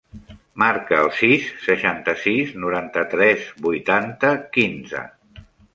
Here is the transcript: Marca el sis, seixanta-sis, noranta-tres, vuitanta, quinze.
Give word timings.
Marca 0.61 0.97
el 1.01 1.09
sis, 1.17 1.51
seixanta-sis, 1.67 2.57
noranta-tres, 2.65 3.47
vuitanta, 3.69 4.37
quinze. 4.59 5.07